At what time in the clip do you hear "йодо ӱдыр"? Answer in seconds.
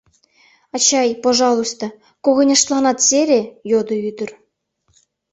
3.71-4.29